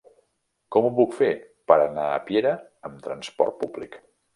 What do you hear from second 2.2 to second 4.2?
Piera amb trasport públic?